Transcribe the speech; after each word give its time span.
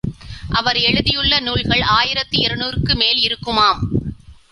அவர் 0.49 0.77
எழுதியுள்ள 0.77 1.39
நூல்கள் 1.39 1.81
ஆயிரத்து 1.81 2.37
இருநூறுக்கு 2.39 2.95
மேல் 2.95 3.19
இருக்குமாம். 3.19 3.81